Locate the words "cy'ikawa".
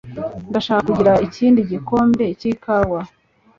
2.39-2.99